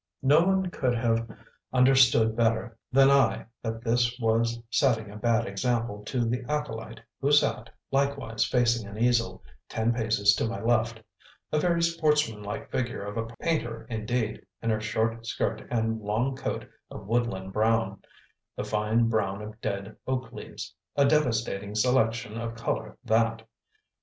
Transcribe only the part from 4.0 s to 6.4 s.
was setting a bad example to